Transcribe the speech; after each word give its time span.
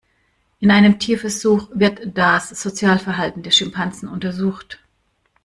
In 0.59 0.71
einem 0.71 0.97
Tierversuch 0.97 1.69
wird 1.75 2.17
das 2.17 2.49
Sozialverhalten 2.59 3.43
der 3.43 3.51
Schimpansen 3.51 4.09
untersucht. 4.09 4.79